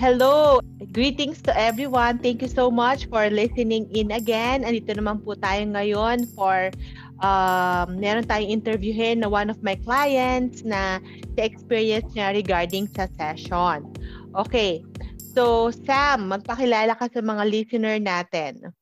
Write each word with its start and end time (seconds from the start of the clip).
Hello, 0.00 0.64
greetings 0.96 1.44
to 1.44 1.52
everyone. 1.52 2.24
Thank 2.24 2.40
you 2.40 2.48
so 2.48 2.72
much 2.72 3.04
for 3.12 3.28
listening 3.28 3.84
in 3.92 4.08
again. 4.16 4.64
Andito 4.64 4.96
naman 4.96 5.20
po 5.20 5.36
tayo 5.36 5.60
ngayon 5.76 6.24
for 6.32 6.72
um, 7.20 8.00
meron 8.00 8.24
tayong 8.24 8.48
interviewin 8.48 9.20
na 9.20 9.28
one 9.28 9.52
of 9.52 9.60
my 9.60 9.76
clients 9.84 10.64
na 10.64 11.04
sa 11.36 11.44
experience 11.44 12.08
niya 12.16 12.32
regarding 12.32 12.88
sa 12.96 13.12
session. 13.20 13.84
Okay, 14.32 14.80
so 15.20 15.68
Sam, 15.84 16.32
magpakilala 16.32 16.96
ka 16.96 17.12
sa 17.12 17.20
mga 17.20 17.44
listener 17.44 18.00
natin. 18.00 18.72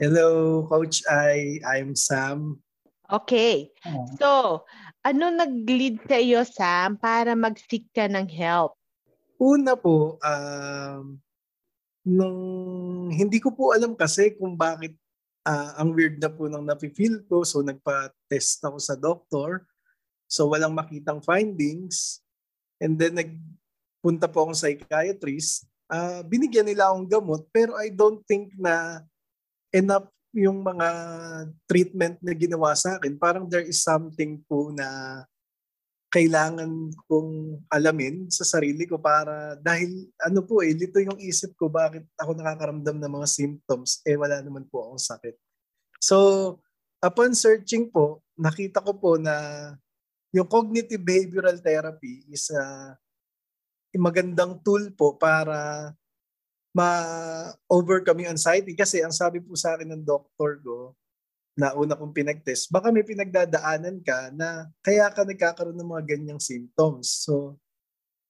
Hello, 0.00 0.64
Coach 0.64 1.04
I. 1.12 1.60
I'm 1.60 1.92
Sam. 1.92 2.56
Okay. 3.12 3.68
So, 4.16 4.64
ano 5.04 5.28
nag-lead 5.28 6.00
sa 6.08 6.16
iyo, 6.16 6.40
Sam, 6.48 6.96
para 6.96 7.36
mag-seek 7.36 7.92
ka 7.92 8.08
ng 8.08 8.32
help? 8.32 8.80
Una 9.42 9.74
po, 9.74 10.22
um, 10.22 11.18
nung 12.06 12.38
hindi 13.10 13.42
ko 13.42 13.50
po 13.50 13.74
alam 13.74 13.98
kasi 13.98 14.38
kung 14.38 14.54
bakit 14.54 14.94
uh, 15.42 15.82
ang 15.82 15.90
weird 15.90 16.22
na 16.22 16.30
po 16.30 16.46
nang 16.46 16.62
nafe-feel 16.62 17.26
ko. 17.26 17.42
So, 17.42 17.62
nagpa-test 17.66 18.62
ako 18.62 18.78
sa 18.78 18.94
doktor. 18.94 19.66
So, 20.30 20.46
walang 20.54 20.78
makitang 20.78 21.18
findings. 21.26 22.22
And 22.78 22.94
then, 22.94 23.18
nagpunta 23.18 24.30
po 24.30 24.46
akong 24.46 24.58
psychiatrist. 24.58 25.66
Uh, 25.90 26.22
binigyan 26.22 26.64
nila 26.64 26.88
akong 26.88 27.04
gamot 27.04 27.42
pero 27.52 27.76
I 27.76 27.92
don't 27.92 28.24
think 28.24 28.56
na 28.56 29.04
enough 29.74 30.08
yung 30.32 30.64
mga 30.64 30.88
treatment 31.68 32.16
na 32.24 32.32
ginawa 32.32 32.72
sa 32.72 32.96
akin. 32.96 33.20
Parang 33.20 33.44
there 33.44 33.66
is 33.66 33.84
something 33.84 34.40
po 34.48 34.72
na 34.72 35.20
kailangan 36.12 36.92
kong 37.08 37.64
alamin 37.72 38.28
sa 38.28 38.44
sarili 38.44 38.84
ko 38.84 39.00
para 39.00 39.56
dahil 39.56 40.12
ano 40.20 40.44
po 40.44 40.60
eh, 40.60 40.76
lito 40.76 41.00
yung 41.00 41.16
isip 41.16 41.56
ko 41.56 41.72
bakit 41.72 42.04
ako 42.20 42.36
nakakaramdam 42.36 43.00
ng 43.00 43.12
mga 43.16 43.28
symptoms 43.32 44.04
eh 44.04 44.12
wala 44.20 44.44
naman 44.44 44.68
po 44.68 44.84
akong 44.84 45.00
sakit. 45.00 45.34
So, 45.96 46.16
upon 47.00 47.32
searching 47.32 47.88
po, 47.88 48.20
nakita 48.36 48.84
ko 48.84 48.92
po 48.92 49.16
na 49.16 49.32
yung 50.36 50.44
cognitive 50.44 51.00
behavioral 51.00 51.56
therapy 51.64 52.28
is 52.28 52.52
a 52.52 52.92
magandang 53.96 54.60
tool 54.60 54.92
po 54.92 55.16
para 55.16 55.92
ma-overcome 56.76 58.24
yung 58.24 58.36
anxiety 58.36 58.72
kasi 58.76 59.00
ang 59.00 59.12
sabi 59.12 59.40
po 59.40 59.52
sa 59.56 59.76
akin 59.76 59.92
ng 59.96 60.04
doctor 60.04 60.60
ko 60.60 60.96
na 61.52 61.76
una 61.76 61.92
kong 61.92 62.16
pinag-test, 62.16 62.72
baka 62.72 62.88
may 62.88 63.04
pinagdadaanan 63.04 64.00
ka 64.00 64.32
na 64.32 64.72
kaya 64.80 65.08
ka 65.12 65.22
nagkakaroon 65.24 65.76
ng 65.76 65.90
mga 65.92 66.04
ganyang 66.16 66.40
symptoms. 66.40 67.28
So, 67.28 67.60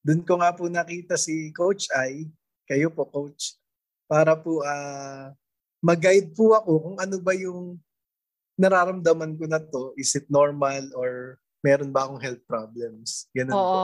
dun 0.02 0.26
ko 0.26 0.42
nga 0.42 0.50
po 0.50 0.66
nakita 0.66 1.14
si 1.14 1.54
Coach 1.54 1.86
I, 1.94 2.26
kayo 2.66 2.90
po 2.90 3.06
Coach, 3.06 3.58
para 4.10 4.34
po 4.34 4.66
uh, 4.66 5.30
mag-guide 5.78 6.34
po 6.34 6.58
ako 6.58 6.72
kung 6.82 6.96
ano 6.98 7.16
ba 7.22 7.32
yung 7.34 7.78
nararamdaman 8.58 9.38
ko 9.38 9.44
na 9.46 9.62
to. 9.62 9.94
Is 9.96 10.12
it 10.18 10.26
normal 10.28 10.82
or 10.98 11.38
meron 11.62 11.94
ba 11.94 12.04
akong 12.04 12.20
health 12.20 12.42
problems? 12.44 13.30
Ganun 13.30 13.54
Oo. 13.54 13.62
po. 13.62 13.80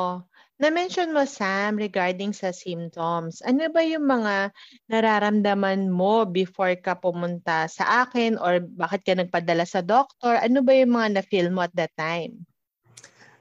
Na-mention 0.58 1.14
mo, 1.14 1.22
Sam, 1.22 1.78
regarding 1.78 2.34
sa 2.34 2.50
symptoms. 2.50 3.38
Ano 3.46 3.70
ba 3.70 3.78
yung 3.86 4.10
mga 4.10 4.50
nararamdaman 4.90 5.86
mo 5.86 6.26
before 6.26 6.74
ka 6.74 6.98
pumunta 6.98 7.70
sa 7.70 8.02
akin 8.02 8.34
or 8.42 8.58
bakit 8.58 9.06
ka 9.06 9.14
nagpadala 9.14 9.62
sa 9.62 9.86
doktor? 9.86 10.34
Ano 10.42 10.66
ba 10.66 10.74
yung 10.74 10.98
mga 10.98 11.22
na-feel 11.22 11.54
mo 11.54 11.62
at 11.62 11.70
that 11.78 11.94
time? 11.94 12.42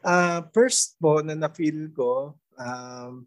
Uh, 0.06 0.46
first 0.54 0.94
po 1.02 1.26
na 1.26 1.34
na-feel 1.34 1.90
ko, 1.90 2.38
um, 2.54 3.26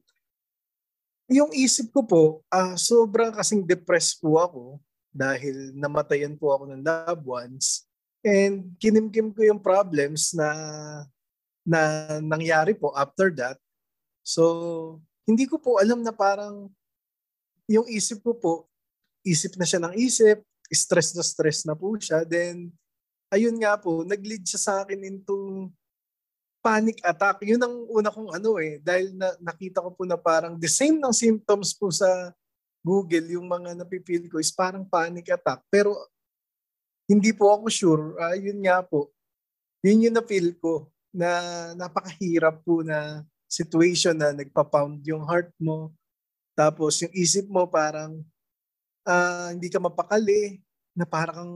yung 1.26 1.50
isip 1.50 1.90
ko 1.90 2.06
po, 2.06 2.22
uh, 2.46 2.78
sobrang 2.78 3.34
kasing 3.34 3.66
depressed 3.66 4.22
po 4.22 4.38
ako 4.38 4.62
dahil 5.10 5.74
namatayan 5.74 6.38
po 6.38 6.54
ako 6.54 6.70
ng 6.70 6.86
loved 6.86 7.26
ones. 7.26 7.90
And 8.22 8.70
kinimkim 8.78 9.34
ko 9.34 9.42
yung 9.42 9.58
problems 9.58 10.30
na 10.30 10.46
na 11.66 12.06
nangyari 12.22 12.72
po 12.78 12.94
after 12.94 13.34
that 13.34 13.58
So, 14.24 15.00
hindi 15.24 15.46
ko 15.46 15.60
po 15.60 15.78
alam 15.78 16.04
na 16.04 16.12
parang 16.12 16.68
yung 17.70 17.86
isip 17.86 18.20
ko 18.26 18.34
po, 18.34 18.54
isip 19.22 19.54
na 19.54 19.66
siya 19.66 19.80
ng 19.84 19.94
isip, 19.94 20.42
stress 20.70 21.14
na 21.14 21.22
stress 21.22 21.62
na 21.66 21.74
po 21.78 21.94
siya. 21.98 22.26
Then, 22.26 22.70
ayun 23.30 23.58
nga 23.62 23.78
po, 23.78 24.02
nag-lead 24.02 24.42
siya 24.42 24.60
sa 24.60 24.72
akin 24.82 25.06
into 25.06 25.70
panic 26.60 27.00
attack. 27.06 27.40
Yun 27.46 27.62
ang 27.62 27.74
una 27.88 28.10
kong 28.12 28.36
ano 28.36 28.60
eh, 28.60 28.82
dahil 28.82 29.16
na, 29.16 29.32
nakita 29.40 29.80
ko 29.80 29.94
po 29.94 30.02
na 30.04 30.20
parang 30.20 30.60
the 30.60 30.68
same 30.68 31.00
ng 31.00 31.14
symptoms 31.14 31.72
po 31.72 31.88
sa 31.88 32.34
Google, 32.80 33.28
yung 33.36 33.44
mga 33.44 33.76
napipil 33.76 34.24
ko 34.28 34.40
is 34.40 34.52
parang 34.52 34.88
panic 34.88 35.28
attack. 35.28 35.60
Pero 35.68 35.92
hindi 37.10 37.34
po 37.36 37.52
ako 37.52 37.66
sure. 37.68 38.04
Uh, 38.16 38.36
nga 38.64 38.80
po, 38.80 39.12
yun 39.84 40.08
yung 40.08 40.16
na-feel 40.16 40.56
ko 40.56 40.88
na 41.12 41.28
napakahirap 41.74 42.62
po 42.64 42.80
na 42.80 43.24
situation 43.50 44.14
na 44.14 44.30
nagpa-pound 44.30 45.02
yung 45.02 45.26
heart 45.26 45.50
mo. 45.58 45.90
Tapos 46.54 47.02
yung 47.02 47.10
isip 47.18 47.50
mo 47.50 47.66
parang 47.66 48.22
uh, 49.02 49.50
hindi 49.50 49.66
ka 49.66 49.82
mapakali, 49.82 50.62
na 50.94 51.06
parang 51.06 51.48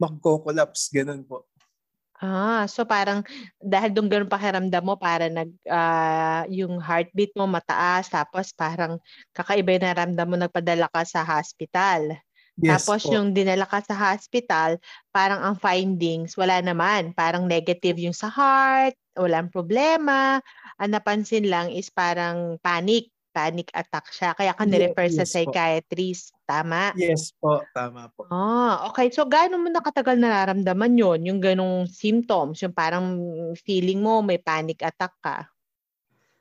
magko-collapse. 0.00 0.92
Ganun 0.92 1.24
po. 1.24 1.48
Ah, 2.16 2.64
so 2.64 2.88
parang 2.88 3.20
dahil 3.60 3.92
doon 3.92 4.08
ganun 4.08 4.32
pakiramdam 4.32 4.80
mo 4.80 4.96
para 4.96 5.28
nag 5.28 5.52
uh, 5.68 6.48
yung 6.48 6.80
heartbeat 6.80 7.36
mo 7.36 7.44
mataas 7.44 8.08
tapos 8.08 8.56
parang 8.56 8.96
kakaiba 9.36 9.76
yung 9.76 9.84
naramdam 9.84 10.24
mo 10.24 10.36
nagpadala 10.40 10.88
ka 10.88 11.04
sa 11.04 11.20
hospital. 11.20 12.16
Yes, 12.56 12.88
Tapos 12.88 13.04
po. 13.04 13.12
yung 13.12 13.36
dinala 13.36 13.68
ka 13.68 13.84
sa 13.84 13.92
hospital, 13.92 14.80
parang 15.12 15.44
ang 15.44 15.60
findings, 15.60 16.32
wala 16.40 16.64
naman. 16.64 17.12
Parang 17.12 17.44
negative 17.44 18.00
yung 18.00 18.16
sa 18.16 18.32
heart, 18.32 18.96
walang 19.16 19.48
problema. 19.48 20.38
Ang 20.78 20.92
napansin 20.92 21.48
lang 21.48 21.72
is 21.72 21.88
parang 21.88 22.60
panic. 22.60 23.08
Panic 23.36 23.68
attack 23.76 24.08
siya. 24.16 24.32
Kaya 24.32 24.56
ka 24.56 24.64
nirefer 24.64 25.12
yes, 25.12 25.20
sa 25.20 25.24
psychiatrist. 25.28 26.32
Po. 26.32 26.40
Tama? 26.48 26.96
Yes 26.96 27.36
po, 27.36 27.60
tama 27.76 28.08
po. 28.16 28.24
Ah, 28.32 28.88
okay. 28.88 29.12
So, 29.12 29.28
gaano 29.28 29.60
mo 29.60 29.68
nakatagal 29.68 30.16
nararamdaman 30.16 30.96
yon 30.96 31.20
Yung 31.28 31.40
ganong 31.44 31.84
symptoms? 31.84 32.64
Yung 32.64 32.72
parang 32.72 33.04
feeling 33.60 34.00
mo 34.00 34.24
may 34.24 34.40
panic 34.40 34.80
attack 34.80 35.12
ka? 35.20 35.44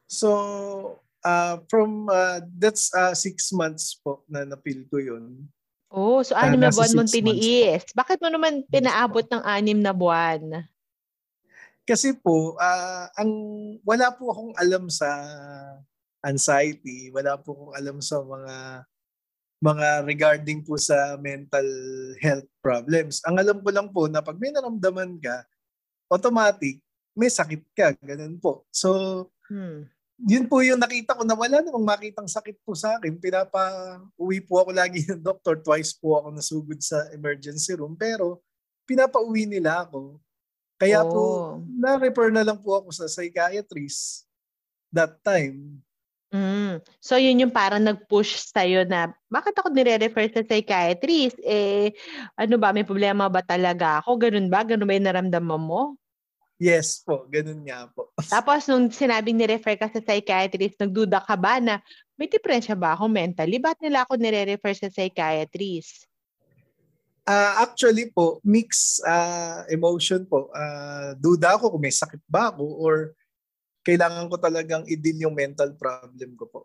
So, 0.08 1.04
uh, 1.20 1.60
from, 1.68 2.08
uh, 2.08 2.40
that's 2.56 2.88
uh, 2.96 3.12
six 3.12 3.52
months 3.52 4.00
po 4.00 4.24
na 4.32 4.48
napil 4.48 4.88
ko 4.88 4.96
yun. 4.96 5.52
Oh, 5.92 6.24
so 6.24 6.32
anim 6.36 6.64
na 6.64 6.72
buwan 6.72 6.92
mong 6.96 7.12
tiniis. 7.12 7.92
Bakit 7.92 8.24
mo 8.24 8.28
naman 8.32 8.64
pinaabot 8.68 9.24
ng 9.32 9.44
anim 9.44 9.80
na 9.80 9.92
buwan? 9.92 10.64
Kasi 11.86 12.18
po, 12.18 12.58
uh, 12.58 13.06
ang 13.14 13.32
wala 13.86 14.10
po 14.14 14.34
akong 14.34 14.54
alam 14.58 14.90
sa 14.90 15.10
anxiety, 16.26 17.14
wala 17.14 17.38
po 17.38 17.54
akong 17.54 17.74
alam 17.78 17.98
sa 18.02 18.18
mga 18.26 18.56
mga 19.62 19.88
regarding 20.04 20.62
po 20.66 20.76
sa 20.76 21.16
mental 21.18 21.66
health 22.20 22.50
problems. 22.60 23.22
Ang 23.26 23.40
alam 23.40 23.58
ko 23.62 23.70
lang 23.70 23.88
po 23.94 24.10
na 24.10 24.22
pag 24.26 24.38
may 24.38 24.50
naramdaman 24.50 25.18
ka, 25.22 25.46
automatic 26.10 26.82
may 27.16 27.32
sakit 27.32 27.64
ka, 27.72 27.96
ganun 28.04 28.36
po. 28.44 28.68
So, 28.76 28.92
hmm 29.48 29.96
yun 30.24 30.48
po 30.48 30.64
yung 30.64 30.80
nakita 30.80 31.12
ko 31.12 31.28
na 31.28 31.36
wala 31.36 31.60
namang 31.60 31.84
makitang 31.84 32.28
sakit 32.32 32.64
po 32.64 32.72
sa 32.72 32.96
akin. 32.96 33.20
Pinapa-uwi 33.20 34.40
po 34.48 34.64
ako 34.64 34.72
lagi 34.72 35.04
ng 35.04 35.20
doktor. 35.20 35.60
Twice 35.60 35.92
po 36.00 36.16
ako 36.16 36.28
nasugod 36.32 36.80
sa 36.80 37.04
emergency 37.12 37.76
room. 37.76 38.00
Pero 38.00 38.40
pinapa-uwi 38.88 39.44
nila 39.44 39.84
ako. 39.84 40.16
Kaya 40.76 41.04
oh. 41.04 41.10
po, 41.10 41.24
na-refer 41.80 42.30
na 42.36 42.44
lang 42.44 42.60
po 42.60 42.76
ako 42.80 42.92
sa 42.92 43.08
psychiatrist 43.08 44.28
that 44.92 45.20
time. 45.24 45.80
Mm. 46.36 46.84
So 47.00 47.16
yun 47.16 47.40
yung 47.40 47.54
parang 47.56 47.80
nag-push 47.80 48.52
sa'yo 48.52 48.84
na 48.84 49.16
bakit 49.32 49.56
ako 49.56 49.72
nire-refer 49.72 50.28
sa 50.36 50.44
psychiatrist? 50.44 51.40
Eh, 51.40 51.96
ano 52.36 52.60
ba, 52.60 52.76
may 52.76 52.84
problema 52.84 53.32
ba 53.32 53.40
talaga 53.40 54.04
ako? 54.04 54.20
Ganun 54.20 54.52
ba? 54.52 54.68
Ganun 54.68 54.84
ba 54.84 54.98
yung 55.00 55.08
naramdaman 55.08 55.62
mo? 55.64 55.82
Yes 56.56 57.04
po, 57.04 57.28
ganun 57.28 57.68
nga 57.68 57.88
po. 57.92 58.12
Tapos 58.36 58.68
nung 58.68 58.88
sinabing 58.92 59.36
ni-refer 59.36 59.80
ka 59.80 59.88
sa 59.92 60.00
psychiatrist, 60.04 60.80
nagduda 60.80 61.24
ka 61.24 61.36
ba 61.40 61.60
na 61.60 61.80
may 62.16 62.28
depresya 62.32 62.76
ba 62.76 62.96
ako 62.96 63.12
mentally? 63.12 63.60
Ba't 63.60 63.80
nila 63.80 64.04
ako 64.08 64.20
nire-refer 64.20 64.76
sa 64.76 64.88
psychiatrist? 64.92 66.08
Uh, 67.26 67.66
actually 67.66 68.14
po, 68.14 68.38
mix 68.46 69.02
uh, 69.02 69.66
emotion 69.74 70.30
po. 70.30 70.54
Uh, 70.54 71.18
duda 71.18 71.58
ako 71.58 71.74
kung 71.74 71.84
may 71.84 71.94
sakit 71.94 72.22
ba 72.30 72.54
ako 72.54 72.66
or 72.78 72.96
kailangan 73.82 74.30
ko 74.30 74.38
talagang 74.38 74.86
i-deal 74.86 75.26
yung 75.30 75.34
mental 75.38 75.74
problem 75.74 76.38
ko 76.38 76.46
po. 76.46 76.62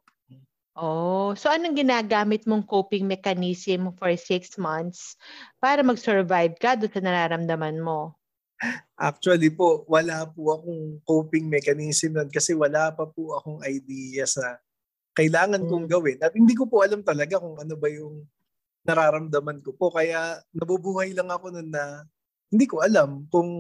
Oh, 0.77 1.37
so 1.37 1.53
anong 1.53 1.77
ginagamit 1.77 2.49
mong 2.49 2.65
coping 2.65 3.05
mechanism 3.05 3.93
for 4.01 4.09
six 4.17 4.57
months 4.57 5.17
para 5.61 5.85
mag-survive 5.85 6.57
ka 6.57 6.73
doon 6.79 6.93
sa 6.93 7.03
nararamdaman 7.05 7.77
mo? 7.81 8.17
Actually 8.97 9.53
po, 9.53 9.89
wala 9.89 10.29
po 10.29 10.57
akong 10.57 11.01
coping 11.05 11.49
mechanism 11.49 12.17
nun 12.17 12.29
kasi 12.29 12.53
wala 12.53 12.93
pa 12.93 13.09
po 13.09 13.37
akong 13.37 13.61
idea 13.65 14.29
sa 14.29 14.61
kailangan 15.17 15.65
kong 15.69 15.89
hmm. 15.89 15.93
gawin. 15.93 16.19
At 16.21 16.33
hindi 16.37 16.53
ko 16.53 16.69
po 16.69 16.85
alam 16.85 17.01
talaga 17.01 17.41
kung 17.41 17.57
ano 17.57 17.75
ba 17.77 17.89
yung 17.89 18.25
nararamdaman 18.85 19.61
ko 19.61 19.77
po. 19.77 19.93
Kaya 19.93 20.41
nabubuhay 20.55 21.13
lang 21.13 21.29
ako 21.29 21.53
nun 21.53 21.69
na 21.69 22.05
hindi 22.51 22.67
ko 22.67 22.83
alam 22.83 23.27
kung 23.31 23.51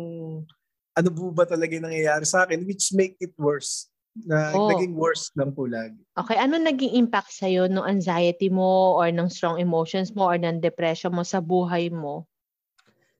ano 0.96 1.08
po 1.14 1.30
ba 1.30 1.46
talaga 1.46 1.70
yung 1.76 1.86
nangyayari 1.86 2.26
sa 2.26 2.44
akin 2.44 2.66
which 2.66 2.90
make 2.92 3.14
it 3.22 3.32
worse. 3.38 3.88
Na 4.26 4.50
oh. 4.52 4.66
naging 4.74 4.98
worse 4.98 5.30
lang 5.38 5.54
po 5.54 5.70
lagi. 5.70 5.96
Okay, 6.18 6.34
ano 6.34 6.58
naging 6.58 6.98
impact 6.98 7.30
sa'yo 7.30 7.70
ng 7.70 7.86
anxiety 7.86 8.50
mo 8.50 8.98
or 8.98 9.06
ng 9.14 9.30
strong 9.30 9.62
emotions 9.62 10.10
mo 10.10 10.26
or 10.26 10.34
ng 10.34 10.58
depression 10.58 11.14
mo 11.14 11.22
sa 11.22 11.38
buhay 11.38 11.94
mo? 11.94 12.26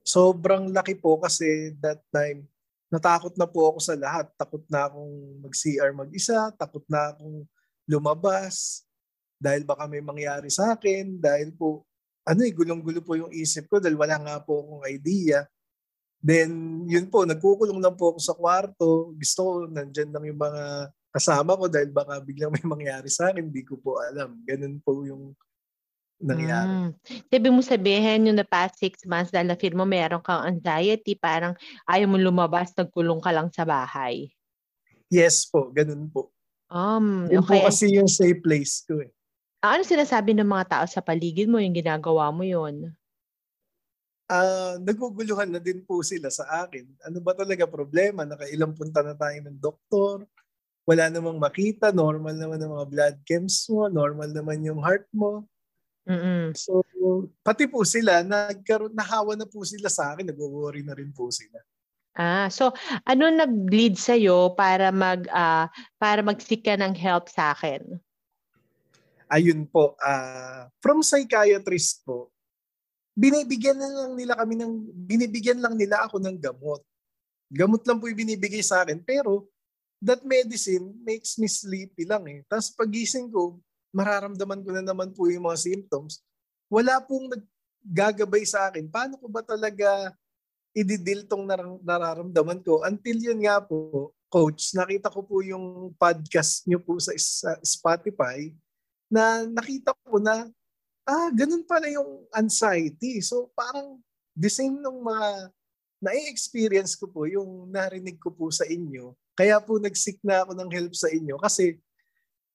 Sobrang 0.03 0.75
laki 0.75 0.99
po 0.99 1.23
kasi 1.23 1.79
that 1.79 2.03
time 2.11 2.43
natakot 2.91 3.39
na 3.39 3.47
po 3.47 3.71
ako 3.71 3.79
sa 3.79 3.95
lahat. 3.95 4.27
Takot 4.35 4.67
na 4.67 4.91
akong 4.91 5.15
mag-CR 5.47 5.95
mag-isa, 5.95 6.51
takot 6.59 6.83
na 6.91 7.15
akong 7.15 7.47
lumabas 7.87 8.83
dahil 9.39 9.63
baka 9.63 9.87
may 9.87 10.03
mangyari 10.03 10.51
sa 10.51 10.75
akin, 10.75 11.17
dahil 11.17 11.55
po 11.55 11.87
ano 12.31 12.41
eh, 12.47 12.55
gulong-gulo 12.55 13.03
po 13.03 13.19
yung 13.19 13.35
isip 13.35 13.67
ko 13.67 13.83
dahil 13.83 13.99
wala 13.99 14.15
nga 14.23 14.35
po 14.39 14.63
akong 14.63 14.87
idea. 14.87 15.43
Then, 16.23 16.85
yun 16.87 17.11
po, 17.11 17.27
nagkukulong 17.27 17.83
lang 17.83 17.99
po 17.99 18.15
ako 18.15 18.21
sa 18.23 18.37
kwarto. 18.39 19.11
Gusto 19.19 19.41
ko, 19.43 19.53
nandyan 19.67 20.15
lang 20.15 20.25
yung 20.31 20.39
mga 20.39 20.95
kasama 21.11 21.59
ko 21.59 21.67
dahil 21.67 21.91
baka 21.91 22.23
biglang 22.23 22.55
may 22.55 22.63
mangyari 22.63 23.11
sa 23.11 23.35
akin, 23.35 23.51
hindi 23.51 23.67
ko 23.67 23.83
po 23.83 23.99
alam. 23.99 24.39
Ganun 24.47 24.79
po 24.79 25.03
yung 25.03 25.35
nangyari. 26.23 26.71
Mm. 26.71 26.91
Sabi 27.27 27.49
mo 27.51 27.61
sabihin 27.65 28.29
yung 28.31 28.39
the 28.39 28.47
past 28.47 28.79
six 28.79 29.03
months 29.09 29.35
dahil 29.35 29.51
na-feel 29.51 29.75
mo 29.75 29.89
meron 29.89 30.23
kang 30.23 30.47
anxiety, 30.47 31.19
parang 31.19 31.57
ayaw 31.89 32.07
mo 32.07 32.21
lumabas, 32.21 32.71
nagkulong 32.79 33.19
ka 33.19 33.35
lang 33.35 33.49
sa 33.51 33.67
bahay. 33.67 34.31
Yes 35.11 35.49
po, 35.51 35.75
ganun 35.75 36.07
po. 36.13 36.31
Um, 36.71 37.27
yun 37.27 37.43
okay. 37.43 37.59
po 37.59 37.67
kasi 37.67 37.99
yung 37.99 38.07
safe 38.07 38.39
place 38.39 38.87
ko 38.87 39.03
eh. 39.03 39.11
Ah, 39.61 39.77
ano 39.77 39.85
sinasabi 39.85 40.33
ng 40.33 40.49
mga 40.49 40.73
tao 40.73 40.85
sa 40.89 41.05
paligid 41.05 41.45
mo 41.45 41.61
yung 41.61 41.77
ginagawa 41.77 42.33
mo 42.33 42.41
yon? 42.41 42.97
Uh, 44.31 44.81
naguguluhan 44.81 45.53
na 45.53 45.61
din 45.61 45.85
po 45.85 46.01
sila 46.01 46.33
sa 46.33 46.65
akin. 46.65 46.89
Ano 47.05 47.21
ba 47.21 47.37
talaga 47.37 47.69
problema? 47.69 48.25
Nakailang 48.25 48.73
punta 48.73 49.05
na 49.05 49.13
tayo 49.13 49.37
ng 49.45 49.61
doktor. 49.61 50.25
Wala 50.89 51.13
namang 51.13 51.37
makita. 51.37 51.93
Normal 51.93 52.41
naman 52.41 52.57
ang 52.57 52.73
mga 52.73 52.87
blood 52.89 53.17
chems 53.29 53.69
mo. 53.69 53.91
Normal 53.93 54.33
naman 54.33 54.65
yung 54.65 54.81
heart 54.81 55.05
mo. 55.13 55.45
Mm-mm. 56.09 56.57
So, 56.57 56.81
pati 57.45 57.69
po 57.69 57.85
sila, 57.85 58.25
nagkaroon, 58.25 58.97
nahawa 58.97 59.37
na 59.37 59.45
po 59.45 59.61
sila 59.67 59.93
sa 59.93 60.17
akin. 60.17 60.33
Nag-worry 60.33 60.87
na 60.87 60.97
rin 60.97 61.13
po 61.13 61.29
sila. 61.29 61.61
Ah, 62.17 62.51
so 62.51 62.75
ano 63.07 63.31
nag-lead 63.31 63.95
sa 63.95 64.19
iyo 64.19 64.51
para 64.59 64.91
mag 64.91 65.31
uh, 65.31 65.71
para 65.95 66.27
mag-seek 66.27 66.67
ka 66.67 66.75
ng 66.75 66.91
help 66.99 67.31
sa 67.31 67.55
akin? 67.55 68.03
Ayun 69.31 69.63
po, 69.71 69.95
uh, 70.03 70.67
from 70.83 71.07
psychiatrist 71.07 72.03
po, 72.03 72.35
binibigyan 73.15 73.79
na 73.79 73.87
lang 73.87 74.13
nila 74.19 74.35
kami 74.35 74.59
ng, 74.59 74.73
binibigyan 75.07 75.63
lang 75.63 75.79
nila 75.79 76.03
ako 76.03 76.19
ng 76.19 76.37
gamot. 76.37 76.83
Gamot 77.47 77.83
lang 77.87 78.03
po 78.03 78.11
yung 78.11 78.19
binibigay 78.19 78.63
sa 78.63 78.83
akin, 78.83 78.99
pero 79.03 79.47
that 80.03 80.27
medicine 80.27 80.91
makes 81.07 81.39
me 81.39 81.47
sleepy 81.47 82.03
lang 82.03 82.27
eh. 82.27 82.43
Tapos 82.51 82.75
pagising 82.75 83.31
ko, 83.31 83.63
mararamdaman 83.95 84.63
ko 84.67 84.71
na 84.75 84.83
naman 84.83 85.15
po 85.15 85.31
yung 85.31 85.47
mga 85.47 85.59
symptoms. 85.59 86.23
Wala 86.71 86.99
pong 87.03 87.31
naggagabay 87.31 88.43
sa 88.47 88.71
akin. 88.71 88.87
Paano 88.91 89.19
ko 89.19 89.27
ba 89.27 89.43
talaga 89.43 90.15
ididil 90.71 91.27
tong 91.27 91.47
nar- 91.47 91.83
nararamdaman 91.83 92.63
ko? 92.63 92.83
Until 92.87 93.19
yun 93.19 93.43
nga 93.43 93.59
po, 93.59 94.11
coach, 94.31 94.73
nakita 94.79 95.11
ko 95.11 95.27
po 95.27 95.43
yung 95.43 95.91
podcast 95.99 96.63
nyo 96.71 96.79
po 96.79 97.03
sa, 97.03 97.13
Spotify 97.61 98.55
na 99.11 99.45
nakita 99.51 99.91
ko 100.07 100.23
na, 100.23 100.47
ah, 101.05 101.29
ganun 101.35 101.67
pala 101.67 101.91
yung 101.91 102.25
anxiety. 102.31 103.19
So 103.21 103.51
parang 103.53 103.99
the 104.39 104.49
same 104.49 104.79
nung 104.79 105.03
mga 105.03 105.51
na-experience 106.01 106.97
ko 106.97 107.11
po, 107.13 107.29
yung 107.29 107.69
narinig 107.69 108.17
ko 108.17 108.33
po 108.33 108.49
sa 108.49 108.65
inyo. 108.65 109.13
Kaya 109.37 109.61
po 109.61 109.77
nag-seek 109.77 110.23
na 110.25 110.47
ako 110.47 110.57
ng 110.57 110.71
help 110.73 110.95
sa 110.97 111.13
inyo 111.13 111.37
kasi 111.37 111.77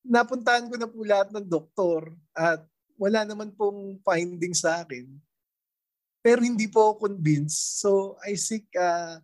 napuntahan 0.01 0.65
ko 0.65 0.75
na 0.81 0.89
po 0.89 1.05
lahat 1.05 1.29
ng 1.29 1.45
doktor 1.45 2.09
at 2.33 2.65
wala 2.97 3.21
naman 3.21 3.53
pong 3.53 4.01
findings 4.01 4.65
sa 4.65 4.81
akin. 4.81 5.05
Pero 6.25 6.41
hindi 6.41 6.65
po 6.65 6.89
ako 6.89 7.05
convinced. 7.05 7.85
So 7.85 8.17
I 8.25 8.33
seek 8.33 8.65
uh, 8.73 9.21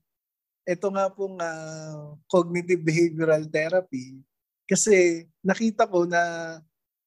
ito 0.70 0.88
nga 0.94 1.10
pong 1.10 1.42
uh, 1.42 2.14
cognitive 2.30 2.86
behavioral 2.86 3.42
therapy 3.50 4.22
kasi 4.70 5.26
nakita 5.42 5.90
ko 5.90 6.06
na 6.06 6.22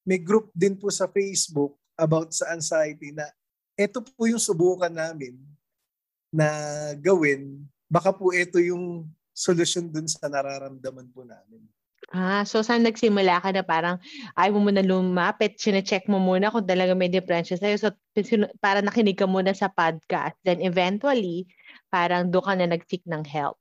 may 0.04 0.20
group 0.20 0.52
din 0.52 0.76
po 0.76 0.92
sa 0.92 1.08
Facebook 1.08 1.74
about 1.96 2.30
sa 2.30 2.52
anxiety 2.52 3.10
na 3.10 3.24
ito 3.74 4.04
po 4.04 4.28
yung 4.28 4.38
subukan 4.38 4.92
namin 4.92 5.34
na 6.30 6.46
gawin. 7.00 7.64
Baka 7.90 8.14
po 8.14 8.30
ito 8.30 8.60
yung 8.62 9.08
solusyon 9.34 9.90
dun 9.90 10.06
sa 10.06 10.30
nararamdaman 10.30 11.10
po 11.10 11.26
namin. 11.26 11.64
Ah, 12.12 12.44
so 12.44 12.60
saan 12.60 12.84
nagsimula 12.84 13.40
ka 13.40 13.50
na 13.50 13.64
parang 13.64 13.96
ayaw 14.36 14.54
mo 14.54 14.68
muna 14.68 14.84
lumapit, 14.84 15.56
sine-check 15.56 16.06
mo 16.06 16.20
muna 16.20 16.52
kung 16.52 16.68
talaga 16.68 16.92
may 16.92 17.08
depression 17.08 17.56
sa'yo. 17.56 17.80
So 17.80 17.88
para 18.60 18.84
nakinig 18.84 19.18
ka 19.18 19.26
muna 19.26 19.56
sa 19.56 19.72
podcast. 19.72 20.36
Then 20.44 20.60
eventually, 20.60 21.48
parang 21.88 22.28
doon 22.28 22.44
ka 22.44 22.52
na 22.54 22.66
nag-seek 22.70 23.08
ng 23.08 23.24
help. 23.24 23.56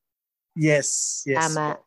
Yes, 0.53 1.21
yes. 1.25 1.49
Tama. 1.49 1.81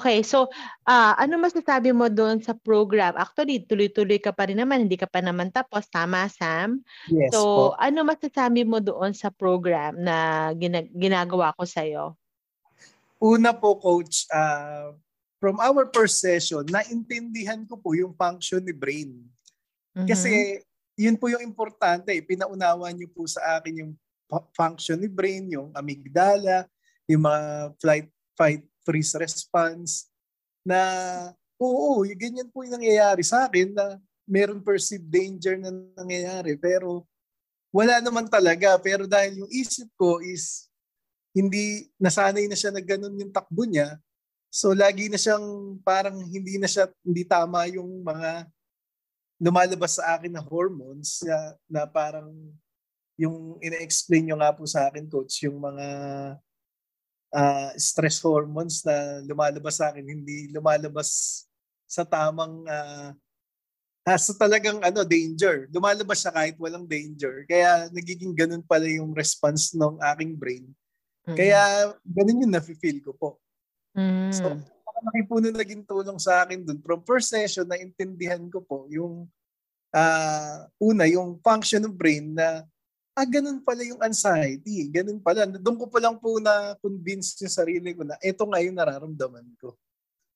Okay, 0.00 0.24
so 0.24 0.48
uh, 0.88 1.12
ano 1.20 1.36
masasabi 1.36 1.92
mo 1.92 2.08
doon 2.08 2.40
sa 2.40 2.56
program? 2.56 3.12
Actually, 3.12 3.68
tuloy-tuloy 3.68 4.16
ka 4.16 4.32
pa 4.32 4.48
rin 4.48 4.56
naman, 4.56 4.88
hindi 4.88 4.96
ka 4.96 5.04
pa 5.04 5.20
naman 5.20 5.52
tapos. 5.52 5.84
Tama, 5.92 6.24
Sam? 6.32 6.80
Yes 7.12 7.36
so, 7.36 7.40
po. 7.40 7.62
ano 7.76 8.08
masasabi 8.08 8.64
mo 8.64 8.80
doon 8.80 9.12
sa 9.12 9.28
program 9.28 10.00
na 10.00 10.48
gina- 10.56 10.88
ginagawa 10.96 11.52
ko 11.60 11.68
sa'yo? 11.68 12.16
Una 13.20 13.52
po, 13.52 13.76
Coach, 13.76 14.24
uh, 14.32 14.96
from 15.36 15.60
our 15.60 15.84
first 15.92 16.16
session, 16.16 16.64
naintindihan 16.72 17.68
ko 17.68 17.76
po 17.76 17.92
yung 17.92 18.16
function 18.16 18.64
ni 18.64 18.72
brain. 18.72 19.12
Mm-hmm. 19.92 20.08
Kasi 20.08 20.64
yun 20.96 21.20
po 21.20 21.28
yung 21.28 21.44
importante. 21.44 22.16
Pinaunawa 22.24 22.88
niyo 22.96 23.12
po 23.12 23.28
sa 23.28 23.60
akin 23.60 23.84
yung 23.84 23.92
function 24.56 24.96
ni 24.96 25.08
brain, 25.12 25.52
yung 25.52 25.68
amygdala, 25.76 26.64
yung 27.06 27.22
mga 27.22 27.42
flight, 27.78 28.08
fight, 28.36 28.62
freeze 28.84 29.16
response 29.18 30.06
na 30.62 30.78
oo, 31.56 32.04
yung 32.04 32.20
ganyan 32.20 32.48
po 32.52 32.62
yung 32.62 32.76
nangyayari 32.78 33.24
sa 33.24 33.48
akin 33.48 33.72
na 33.72 33.96
meron 34.28 34.60
perceived 34.60 35.08
danger 35.08 35.56
na 35.56 35.72
nangyayari. 35.96 36.54
Pero 36.60 37.06
wala 37.72 37.98
naman 38.02 38.28
talaga. 38.28 38.76
Pero 38.78 39.08
dahil 39.08 39.42
yung 39.42 39.50
isip 39.50 39.88
ko 39.96 40.20
is 40.20 40.68
hindi 41.32 41.88
nasanay 41.96 42.48
na 42.48 42.56
siya 42.58 42.72
na 42.72 42.82
ganun 42.82 43.16
yung 43.16 43.32
takbo 43.32 43.64
niya. 43.64 43.96
So 44.52 44.72
lagi 44.72 45.12
na 45.12 45.20
siyang 45.20 45.78
parang 45.84 46.16
hindi 46.16 46.56
na 46.56 46.68
siya 46.68 46.88
hindi 47.04 47.28
tama 47.28 47.68
yung 47.68 48.00
mga 48.00 48.48
lumalabas 49.36 50.00
sa 50.00 50.16
akin 50.16 50.32
na 50.32 50.40
hormones 50.40 51.20
na, 51.20 51.36
na 51.68 51.82
parang 51.84 52.32
yung 53.20 53.60
ina-explain 53.60 54.28
nyo 54.28 54.36
nga 54.40 54.52
po 54.56 54.64
sa 54.64 54.88
akin 54.88 55.04
coach 55.08 55.44
yung 55.44 55.60
mga 55.60 55.86
uh, 57.36 57.70
stress 57.76 58.24
hormones 58.24 58.80
na 58.80 59.20
lumalabas 59.28 59.76
sa 59.76 59.92
akin, 59.92 60.04
hindi 60.08 60.48
lumalabas 60.48 61.44
sa 61.84 62.02
tamang 62.08 62.64
uh, 62.64 63.12
sa 64.06 64.32
talagang 64.38 64.80
ano 64.80 65.02
danger. 65.02 65.68
Lumalabas 65.68 66.24
siya 66.24 66.32
kahit 66.32 66.56
walang 66.56 66.88
danger. 66.88 67.44
Kaya 67.44 67.90
nagiging 67.92 68.32
ganun 68.32 68.62
pala 68.64 68.86
yung 68.88 69.12
response 69.12 69.76
ng 69.76 69.98
aking 70.14 70.32
brain. 70.38 70.64
Mm-hmm. 71.26 71.36
Kaya 71.36 71.90
ganun 72.06 72.42
yung 72.46 72.54
nafe-feel 72.54 73.02
ko 73.02 73.12
po. 73.18 73.30
Mm-hmm. 73.98 74.30
So, 74.30 74.46
malaki 74.96 75.22
po 75.26 75.34
na 75.42 75.50
naging 75.50 75.82
tulong 75.82 76.22
sa 76.22 76.46
akin 76.46 76.62
dun. 76.62 76.78
From 76.86 77.02
first 77.02 77.34
session, 77.34 77.66
naintindihan 77.66 78.46
ko 78.46 78.62
po 78.62 78.86
yung 78.88 79.26
uh, 79.90 80.58
una, 80.78 81.04
yung 81.10 81.42
function 81.42 81.82
ng 81.82 81.94
brain 81.98 82.30
na 82.30 82.62
ah, 83.16 83.24
ganun 83.24 83.64
pala 83.64 83.80
yung 83.80 83.98
anxiety. 84.04 84.92
Ganun 84.92 85.18
pala. 85.24 85.48
Doon 85.48 85.80
ko 85.80 85.88
pa 85.88 85.98
lang 86.04 86.20
po 86.20 86.36
na 86.36 86.76
convince 86.84 87.40
yung 87.40 87.50
sarili 87.50 87.96
ko 87.96 88.04
na 88.04 88.20
ito 88.20 88.44
nga 88.44 88.60
yung 88.60 88.76
nararamdaman 88.76 89.48
ko. 89.56 89.72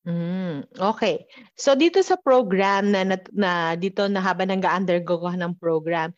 Mm, 0.09 0.65
okay. 0.81 1.29
So 1.61 1.77
dito 1.77 2.01
sa 2.01 2.17
program 2.17 2.89
na, 2.89 3.05
na, 3.05 3.17
na 3.37 3.53
dito 3.77 4.09
na 4.09 4.25
habang 4.25 4.49
nag-undergo 4.49 5.21
ka 5.21 5.37
ng 5.37 5.55
program, 5.61 6.09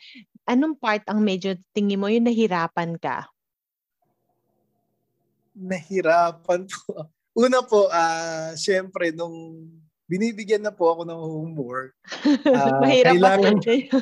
anong 0.46 0.78
part 0.78 1.02
ang 1.10 1.18
medyo 1.18 1.58
tingin 1.74 1.98
mo 1.98 2.06
yung 2.06 2.30
nahirapan 2.30 2.94
ka? 2.94 3.26
Nahirapan 5.58 6.62
po. 6.70 7.10
Una 7.32 7.64
po, 7.64 7.88
uh, 7.88 8.52
syempre, 8.54 9.10
nung 9.10 9.66
binibigyan 10.10 10.62
na 10.62 10.74
po 10.74 10.92
ako 10.92 11.02
ng 11.06 11.20
homework. 11.20 11.92
Uh, 12.44 12.78
mahirap 12.84 13.14
kailangan... 13.16 13.54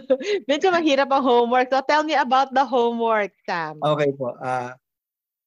medyo 0.51 0.69
mahirap 0.73 1.09
ang 1.13 1.25
homework. 1.25 1.69
So 1.71 1.83
tell 1.85 2.03
me 2.03 2.17
about 2.17 2.51
the 2.51 2.65
homework, 2.65 3.33
Sam. 3.45 3.79
Okay 3.79 4.11
po. 4.17 4.35
Uh, 4.41 4.75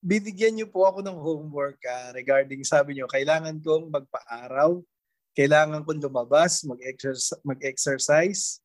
binigyan 0.03 0.59
niyo 0.59 0.67
po 0.67 0.83
ako 0.83 0.99
ng 0.99 1.15
homework 1.15 1.79
uh, 1.87 2.11
regarding 2.11 2.59
sabi 2.67 2.99
niyo 2.99 3.07
kailangan 3.07 3.55
kong 3.63 3.87
magpa-araw, 3.87 4.83
kailangan 5.31 5.81
kong 5.87 6.03
lumabas, 6.03 6.67
mag-exercise, 6.67 7.39
mag-exercise. 7.47 8.59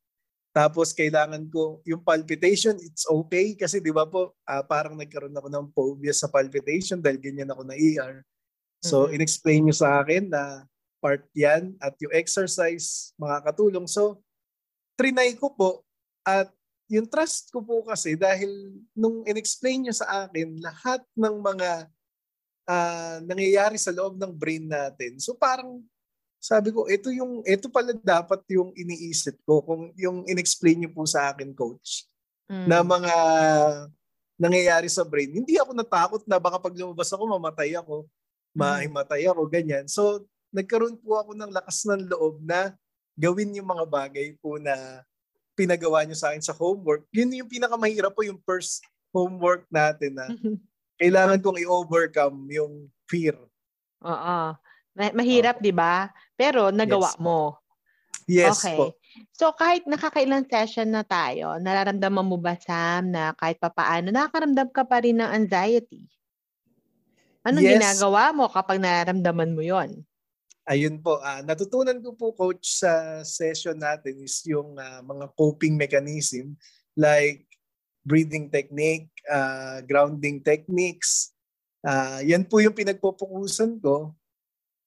Tapos 0.50 0.90
kailangan 0.90 1.46
ko 1.46 1.78
yung 1.86 2.02
palpitation, 2.02 2.74
it's 2.82 3.06
okay 3.06 3.54
kasi 3.54 3.78
'di 3.78 3.94
ba 3.94 4.02
po, 4.10 4.34
uh, 4.42 4.64
parang 4.66 4.98
nagkaroon 4.98 5.36
ako 5.38 5.48
ng 5.48 5.66
phobia 5.70 6.10
sa 6.10 6.26
palpitation 6.26 6.98
dahil 6.98 7.22
ganyan 7.22 7.54
ako 7.54 7.62
na 7.62 7.78
ER. 7.78 8.26
So 8.82 9.06
mm-hmm. 9.06 9.14
inexplain 9.14 9.60
niyo 9.62 9.76
sa 9.78 10.02
akin 10.02 10.26
na 10.26 10.66
part 10.98 11.22
'yan 11.34 11.74
at 11.78 11.94
yung 12.02 12.14
exercise 12.14 13.14
makakatulong. 13.18 13.86
So 13.86 14.22
trinay 14.98 15.38
ko 15.38 15.54
po 15.54 15.86
at 16.26 16.50
yung 16.88 17.06
trust 17.06 17.52
ko 17.52 17.60
po 17.60 17.84
kasi 17.84 18.16
dahil 18.16 18.48
nung 18.96 19.22
inexplain 19.28 19.86
niya 19.86 20.02
sa 20.02 20.26
akin 20.26 20.56
lahat 20.58 21.04
ng 21.14 21.36
mga 21.38 21.70
uh, 22.64 23.16
nangyayari 23.28 23.76
sa 23.76 23.92
loob 23.92 24.16
ng 24.16 24.32
brain 24.32 24.64
natin. 24.64 25.20
So 25.20 25.36
parang 25.36 25.84
sabi 26.38 26.70
ko, 26.70 26.86
ito 26.86 27.10
yung 27.10 27.42
ito 27.42 27.66
pala 27.68 27.92
dapat 27.92 28.40
yung 28.48 28.70
iniisip 28.72 29.42
ko 29.42 29.60
kung 29.60 29.90
yung 29.98 30.22
inexplain 30.24 30.80
niyo 30.80 30.90
po 30.94 31.02
sa 31.04 31.34
akin 31.34 31.50
coach 31.52 32.06
mm. 32.46 32.66
na 32.70 32.80
mga 32.80 33.14
nangyayari 34.38 34.86
sa 34.86 35.02
brain. 35.02 35.34
Hindi 35.34 35.58
ako 35.58 35.74
natakot 35.74 36.22
na 36.30 36.38
baka 36.38 36.62
pag 36.62 36.72
lumabas 36.78 37.10
ako 37.10 37.22
mamatay 37.26 37.74
ako, 37.74 38.06
mm. 38.06 38.58
mahimatay 38.58 39.26
ako 39.26 39.42
ganyan. 39.50 39.84
So 39.90 40.24
nagkaroon 40.52 40.96
po 41.00 41.20
ako 41.20 41.36
ng 41.36 41.50
lakas 41.52 41.84
ng 41.88 42.08
loob 42.08 42.40
na 42.42 42.72
gawin 43.18 43.56
yung 43.58 43.68
mga 43.68 43.84
bagay 43.84 44.38
po 44.38 44.56
na 44.56 45.02
pinagawa 45.58 46.06
niyo 46.06 46.14
sa 46.14 46.30
akin 46.30 46.44
sa 46.44 46.54
homework, 46.54 47.02
yun 47.10 47.34
yung 47.34 47.50
pinakamahirap 47.50 48.14
po 48.14 48.22
yung 48.22 48.38
first 48.46 48.86
homework 49.10 49.66
natin 49.66 50.14
na 50.14 50.30
kailangan 51.02 51.42
kong 51.42 51.58
i-overcome 51.58 52.46
yung 52.54 52.86
fear. 53.10 53.34
Oo. 54.06 54.38
Mahirap, 54.94 55.58
okay. 55.58 55.64
'di 55.66 55.72
ba? 55.74 56.10
Pero 56.38 56.70
nagawa 56.70 57.10
yes. 57.14 57.18
mo. 57.18 57.58
Yes 58.28 58.60
okay. 58.60 58.76
po. 58.76 58.84
So 59.34 59.50
kahit 59.54 59.86
nakakailang 59.86 60.46
session 60.46 60.90
na 60.90 61.02
tayo, 61.02 61.58
nararamdaman 61.58 62.26
mo 62.26 62.38
ba 62.38 62.54
Sam 62.58 63.14
na 63.14 63.34
kahit 63.34 63.58
papaano 63.58 64.10
nakakaramdam 64.10 64.68
ka 64.70 64.86
pa 64.86 65.02
rin 65.02 65.18
ng 65.18 65.30
anxiety? 65.30 66.06
Anong 67.46 67.66
yes. 67.66 67.74
ginagawa 67.78 68.34
mo 68.34 68.50
kapag 68.50 68.78
nararamdaman 68.82 69.54
mo 69.54 69.62
'yon? 69.62 70.02
Ayun 70.68 71.00
po, 71.00 71.16
uh, 71.16 71.40
natutunan 71.48 71.96
ko 72.04 72.12
po 72.12 72.36
coach 72.36 72.84
sa 72.84 73.24
session 73.24 73.72
natin 73.72 74.20
is 74.20 74.44
yung 74.44 74.76
uh, 74.76 75.00
mga 75.00 75.32
coping 75.32 75.80
mechanism 75.80 76.52
like 76.92 77.48
breathing 78.04 78.52
technique, 78.52 79.08
uh, 79.32 79.80
grounding 79.88 80.44
techniques. 80.44 81.32
Uh, 81.80 82.20
yan 82.20 82.44
po 82.44 82.60
yung 82.60 82.76
pinagpupukusan 82.76 83.80
ko 83.80 84.12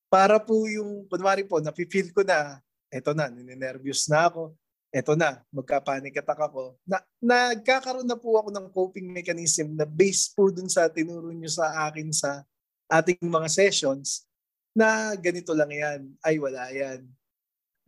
para 0.06 0.38
po 0.38 0.70
yung, 0.70 1.10
kunwari 1.10 1.50
po, 1.50 1.58
nafe-feel 1.58 2.14
ko 2.14 2.22
na, 2.22 2.62
eto 2.94 3.18
na, 3.18 3.34
ninenervyos 3.34 4.06
na 4.06 4.30
ako, 4.30 4.54
eto 4.94 5.18
na, 5.18 5.42
magka-panic 5.50 6.14
attack 6.14 6.46
ako. 6.46 6.78
Na, 6.86 7.02
nagkakaroon 7.18 8.06
na 8.06 8.22
po 8.22 8.38
ako 8.38 8.54
ng 8.54 8.68
coping 8.70 9.10
mechanism 9.10 9.74
na 9.74 9.90
based 9.90 10.38
po 10.38 10.54
dun 10.54 10.70
sa 10.70 10.94
tinuro 10.94 11.34
nyo 11.34 11.50
sa 11.50 11.90
akin 11.90 12.14
sa 12.14 12.46
ating 12.86 13.18
mga 13.26 13.50
sessions 13.50 14.30
na 14.72 15.16
ganito 15.20 15.52
lang 15.52 15.72
yan, 15.72 16.02
ay 16.24 16.36
wala 16.40 16.72
yan. 16.72 17.04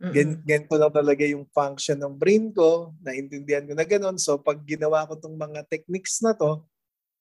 Gan, 0.04 0.42
ganito 0.44 0.74
lang 0.76 0.92
talaga 0.92 1.24
yung 1.24 1.48
function 1.48 1.96
ng 1.96 2.18
brain 2.18 2.52
ko, 2.52 2.92
naintindihan 3.00 3.64
ko 3.64 3.72
na 3.72 3.86
ganun. 3.86 4.20
So 4.20 4.36
pag 4.36 4.60
ginawa 4.66 5.08
ko 5.08 5.16
tong 5.16 5.38
mga 5.38 5.64
techniques 5.70 6.20
na 6.20 6.36
to, 6.36 6.60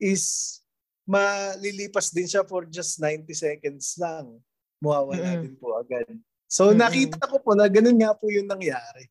is 0.01 0.59
malilipas 1.07 2.11
din 2.11 2.27
siya 2.27 2.43
for 2.43 2.67
just 2.67 2.99
90 2.99 3.29
seconds 3.31 3.95
lang. 4.01 4.35
Mawawala 4.83 5.37
mm-hmm. 5.37 5.43
din 5.47 5.55
po 5.55 5.79
agad. 5.79 6.07
So 6.49 6.71
mm-hmm. 6.71 6.81
nakita 6.81 7.23
ko 7.23 7.39
po 7.39 7.55
na 7.55 7.69
ganun 7.71 7.95
nga 7.95 8.11
po 8.11 8.27
yung 8.27 8.49
nangyari. 8.49 9.07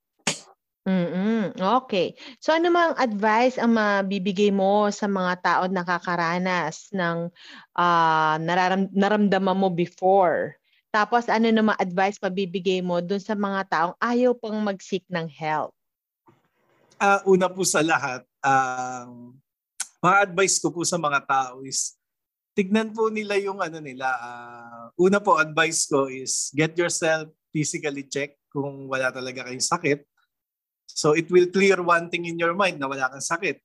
Mm, 0.83 1.55
okay. 1.63 2.19
So 2.43 2.51
ano 2.51 2.67
mang 2.75 2.99
advice 2.99 3.55
ang 3.55 3.79
mabibigay 3.79 4.51
mo 4.51 4.91
sa 4.91 5.07
mga 5.07 5.33
tao 5.39 5.63
nakakaranas 5.71 6.91
ng 6.91 7.31
ah, 7.79 8.35
nararam 8.43 8.91
naramdaman 8.91 9.55
mo 9.63 9.71
before? 9.71 10.59
Tapos 10.91 11.31
ano 11.31 11.47
namang 11.55 11.79
advice 11.79 12.19
mabibigay 12.19 12.83
mo 12.83 12.99
dun 12.99 13.23
sa 13.23 13.39
mga 13.39 13.61
taong 13.71 13.95
ayaw 14.03 14.35
pang 14.35 14.59
mag-seek 14.59 15.07
ng 15.07 15.31
help? 15.31 15.71
Ah, 16.99 17.23
una 17.31 17.47
po 17.47 17.63
sa 17.63 17.79
lahat, 17.79 18.27
ang 18.43 19.39
mga 20.03 20.19
advice 20.31 20.59
ko 20.59 20.75
po 20.75 20.83
sa 20.83 20.99
mga 20.99 21.23
tao 21.31 21.63
is 21.63 21.95
tignan 22.59 22.91
po 22.91 23.07
nila 23.07 23.39
yung 23.39 23.63
ano 23.63 23.79
nila. 23.79 24.11
ah, 24.19 24.91
una 24.99 25.23
po 25.23 25.39
advice 25.39 25.87
ko 25.87 26.11
is 26.11 26.51
get 26.59 26.75
yourself 26.75 27.31
physically 27.55 28.03
checked 28.11 28.43
kung 28.51 28.91
wala 28.91 29.15
talaga 29.15 29.47
kayong 29.47 29.63
sakit. 29.63 30.12
So 30.93 31.17
it 31.17 31.33
will 31.33 31.49
clear 31.49 31.81
one 31.81 32.13
thing 32.13 32.29
in 32.29 32.37
your 32.37 32.53
mind 32.53 32.77
na 32.77 32.87
wala 32.87 33.09
kang 33.09 33.25
sakit. 33.25 33.59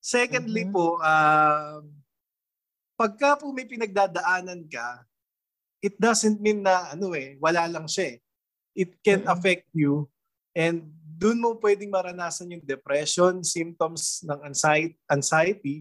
Secondly 0.00 0.64
mm-hmm. 0.64 0.74
po, 0.74 0.96
uh, 1.02 1.82
pagka 2.94 3.36
po 3.42 3.50
may 3.52 3.66
pinagdadaanan 3.68 4.64
ka, 4.70 5.04
it 5.82 5.98
doesn't 5.98 6.38
mean 6.38 6.64
na 6.64 6.94
ano 6.94 7.12
eh, 7.12 7.36
wala 7.42 7.66
lang 7.68 7.84
siya 7.90 8.16
eh. 8.16 8.18
It 8.72 8.96
can 9.02 9.26
mm-hmm. 9.26 9.34
affect 9.34 9.66
you 9.74 10.08
and 10.54 10.88
doon 11.20 11.36
mo 11.36 11.52
pwedeng 11.60 11.92
maranasan 11.92 12.56
yung 12.56 12.64
depression, 12.64 13.44
symptoms 13.44 14.24
ng 14.24 14.40
anxiety, 14.40 14.96
anxiety. 15.04 15.76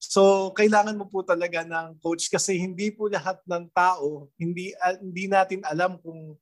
So, 0.00 0.50
kailangan 0.56 0.96
mo 0.96 1.06
po 1.12 1.20
talaga 1.20 1.60
ng 1.60 2.00
coach 2.00 2.32
kasi 2.32 2.56
hindi 2.56 2.88
po 2.88 3.06
lahat 3.06 3.38
ng 3.44 3.68
tao, 3.70 4.32
hindi 4.40 4.72
uh, 4.80 4.96
hindi 4.96 5.28
natin 5.28 5.60
alam 5.68 6.00
kung 6.00 6.34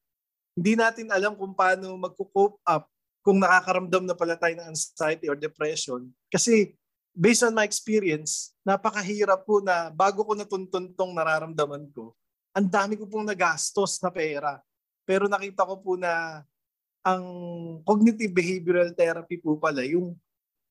hindi 0.54 0.72
natin 0.78 1.10
alam 1.10 1.34
kung 1.34 1.52
paano 1.52 1.90
magko-cope 1.98 2.62
up 2.64 2.86
kung 3.20 3.40
nakakaramdam 3.40 4.04
na 4.08 4.16
pala 4.16 4.36
tayo 4.36 4.56
ng 4.56 4.68
anxiety 4.72 5.28
or 5.28 5.36
depression. 5.36 6.08
Kasi 6.32 6.72
based 7.12 7.44
on 7.44 7.52
my 7.52 7.68
experience, 7.68 8.56
napakahirap 8.64 9.44
po 9.44 9.60
na 9.60 9.92
bago 9.92 10.24
ko 10.24 10.32
natuntun 10.32 10.92
nararamdaman 11.12 11.90
ko, 11.92 12.16
ang 12.56 12.66
dami 12.66 12.98
ko 12.98 13.06
pong 13.06 13.28
nagastos 13.28 14.00
na 14.02 14.10
pera. 14.10 14.58
Pero 15.04 15.30
nakita 15.30 15.66
ko 15.66 15.78
po 15.78 15.94
na 15.94 16.42
ang 17.00 17.24
cognitive 17.84 18.32
behavioral 18.32 18.92
therapy 18.92 19.40
po 19.40 19.56
pala 19.56 19.84
yung 19.84 20.16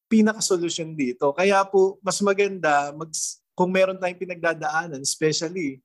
pinaka-solution 0.10 0.94
dito. 0.98 1.32
Kaya 1.38 1.62
po, 1.70 2.02
mas 2.02 2.18
maganda 2.22 2.90
mag, 2.94 3.10
kung 3.54 3.70
meron 3.70 3.98
tayong 3.98 4.18
pinagdadaanan, 4.18 5.02
especially 5.06 5.82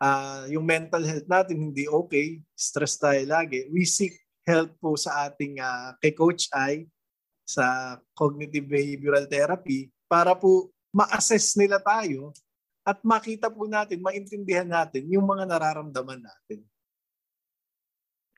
uh, 0.00 0.48
yung 0.48 0.64
mental 0.64 1.04
health 1.04 1.28
natin 1.28 1.60
hindi 1.60 1.84
okay, 1.88 2.40
stress 2.56 2.96
tayo 2.96 3.20
lagi, 3.28 3.68
we 3.68 3.84
seek 3.84 4.16
help 4.46 4.70
po 4.78 4.94
sa 4.94 5.26
ating 5.26 5.58
uh, 5.58 5.98
kay 5.98 6.14
Coach 6.14 6.46
I 6.54 6.86
sa 7.42 7.98
cognitive 8.14 8.66
behavioral 8.66 9.26
therapy 9.26 9.90
para 10.06 10.38
po 10.38 10.70
ma-assess 10.94 11.58
nila 11.58 11.82
tayo 11.82 12.30
at 12.86 13.02
makita 13.02 13.50
po 13.50 13.66
natin, 13.66 13.98
maintindihan 13.98 14.66
natin 14.66 15.10
yung 15.10 15.26
mga 15.26 15.50
nararamdaman 15.50 16.22
natin. 16.22 16.62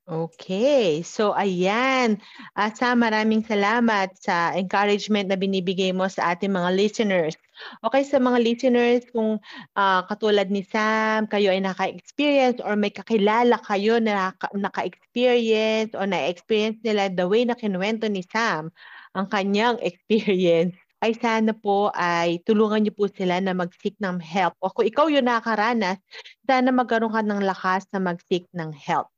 Okay. 0.08 1.04
So, 1.04 1.36
ayan. 1.36 2.16
Asa, 2.56 2.96
maraming 2.96 3.44
salamat 3.44 4.16
sa 4.16 4.56
encouragement 4.56 5.28
na 5.28 5.36
binibigay 5.36 5.92
mo 5.92 6.08
sa 6.08 6.32
ating 6.32 6.48
mga 6.48 6.72
listeners. 6.72 7.36
Okay, 7.84 8.08
sa 8.08 8.16
mga 8.16 8.40
listeners, 8.40 9.04
kung 9.12 9.36
uh, 9.76 10.00
katulad 10.08 10.48
ni 10.48 10.64
Sam, 10.64 11.28
kayo 11.28 11.52
ay 11.52 11.60
naka-experience 11.60 12.56
or 12.64 12.72
may 12.72 12.88
kakilala 12.88 13.60
kayo 13.60 14.00
na 14.00 14.32
naka-experience 14.56 15.92
o 15.92 16.08
na-experience 16.08 16.80
nila 16.80 17.12
the 17.12 17.28
way 17.28 17.44
na 17.44 17.52
kinuwento 17.52 18.08
ni 18.08 18.24
Sam 18.24 18.72
ang 19.12 19.28
kanyang 19.28 19.76
experience, 19.84 20.72
ay 21.04 21.12
sana 21.20 21.52
po 21.52 21.92
ay 21.92 22.40
tulungan 22.48 22.80
niyo 22.80 22.96
po 22.96 23.12
sila 23.12 23.44
na 23.44 23.52
mag-seek 23.52 24.00
ng 24.00 24.24
help. 24.24 24.56
O 24.64 24.72
kung 24.72 24.88
ikaw 24.88 25.12
yung 25.12 25.28
nakaranas, 25.28 26.00
sana 26.48 26.72
magkaroon 26.72 27.12
ka 27.12 27.20
ng 27.20 27.44
lakas 27.44 27.84
na 27.92 28.00
mag-seek 28.00 28.48
ng 28.56 28.72
help. 28.72 29.12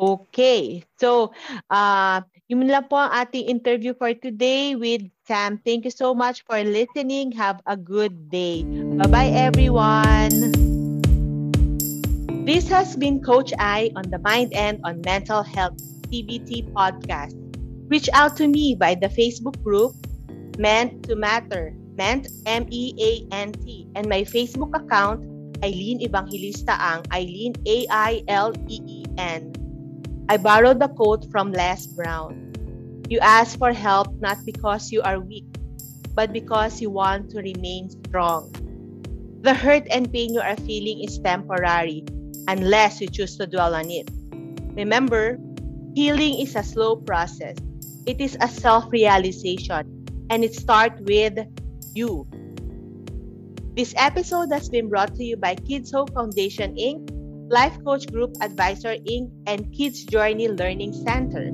Okay. 0.00 0.80
So, 0.96 1.36
uh, 1.68 2.24
yun 2.48 2.64
lang 2.64 2.88
po 2.88 2.96
ang 2.96 3.12
ating 3.12 3.52
interview 3.52 3.92
for 3.92 4.16
today 4.16 4.72
with 4.72 5.04
Sam. 5.28 5.60
Thank 5.60 5.84
you 5.84 5.92
so 5.92 6.16
much 6.16 6.40
for 6.48 6.56
listening. 6.64 7.36
Have 7.36 7.60
a 7.68 7.76
good 7.76 8.32
day. 8.32 8.64
Bye-bye, 8.96 9.36
everyone. 9.36 10.56
This 12.48 12.64
has 12.72 12.96
been 12.96 13.20
Coach 13.20 13.52
I 13.60 13.92
on 13.92 14.08
the 14.08 14.16
Mind 14.24 14.56
and 14.56 14.80
on 14.88 15.04
Mental 15.04 15.44
Health 15.44 15.76
TBT 16.08 16.72
podcast. 16.72 17.36
Reach 17.92 18.08
out 18.16 18.40
to 18.40 18.48
me 18.48 18.72
by 18.72 18.96
the 18.96 19.12
Facebook 19.12 19.60
group 19.60 19.92
Meant 20.56 21.04
to 21.12 21.14
Matter, 21.14 21.76
Meant 22.00 22.32
M 22.48 22.64
E 22.72 22.96
A 22.96 23.12
N 23.36 23.52
T, 23.52 23.84
and 23.92 24.08
my 24.08 24.24
Facebook 24.24 24.72
account 24.72 25.20
Eileen 25.60 26.00
Evangelista 26.00 26.72
Ang, 26.80 27.04
Eileen 27.12 27.52
A 27.68 27.84
I 27.92 28.24
L 28.32 28.56
E 28.64 28.80
E 28.88 29.04
N. 29.20 29.59
I 30.30 30.36
borrowed 30.36 30.78
the 30.78 30.86
quote 30.86 31.26
from 31.32 31.50
Les 31.50 31.88
Brown. 31.88 32.54
You 33.08 33.18
ask 33.18 33.58
for 33.58 33.72
help 33.72 34.14
not 34.22 34.38
because 34.46 34.92
you 34.92 35.02
are 35.02 35.18
weak, 35.18 35.50
but 36.14 36.32
because 36.32 36.80
you 36.80 36.88
want 36.88 37.30
to 37.30 37.42
remain 37.42 37.90
strong. 37.90 38.54
The 39.42 39.52
hurt 39.52 39.90
and 39.90 40.06
pain 40.06 40.32
you 40.32 40.38
are 40.38 40.54
feeling 40.54 41.02
is 41.02 41.18
temporary 41.18 42.04
unless 42.46 43.00
you 43.00 43.08
choose 43.08 43.36
to 43.38 43.48
dwell 43.48 43.74
on 43.74 43.90
it. 43.90 44.08
Remember, 44.78 45.36
healing 45.96 46.38
is 46.38 46.54
a 46.54 46.62
slow 46.62 46.94
process. 46.94 47.56
It 48.06 48.20
is 48.20 48.38
a 48.40 48.46
self-realization 48.46 50.06
and 50.30 50.44
it 50.44 50.54
starts 50.54 51.02
with 51.10 51.42
you. 51.92 52.22
This 53.74 53.94
episode 53.96 54.52
has 54.52 54.68
been 54.68 54.88
brought 54.88 55.12
to 55.16 55.24
you 55.24 55.36
by 55.36 55.56
Kids 55.56 55.90
Hope 55.90 56.14
Foundation 56.14 56.76
Inc., 56.76 57.19
Life 57.50 57.82
Coach 57.82 58.06
Group 58.06 58.36
Advisor 58.40 58.94
Inc., 59.10 59.32
and 59.48 59.74
Kids 59.74 60.04
Journey 60.04 60.46
Learning 60.46 60.92
Center. 60.92 61.50